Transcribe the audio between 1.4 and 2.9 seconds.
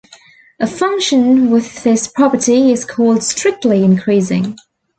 with this property is